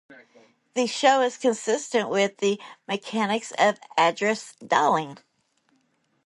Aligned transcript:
The 0.73 0.87
show 0.87 1.21
is 1.21 1.37
consistent 1.37 2.09
with 2.09 2.37
the 2.37 2.59
mechanics 2.87 3.53
of 3.59 3.79
address-dialing. 3.99 5.19